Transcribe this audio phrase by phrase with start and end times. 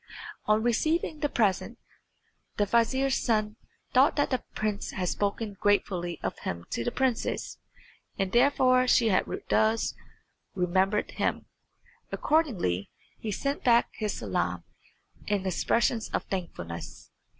[0.47, 1.77] On receiving the present
[2.57, 3.55] the vizier's son
[3.93, 7.59] thought that the prince had spoken gratefully of him to the princess,
[8.17, 9.93] and therefore she had thus
[10.55, 11.45] remembered him.
[12.11, 14.63] Accordingly he sent back his salam
[15.27, 17.11] and expressions of thankfulness.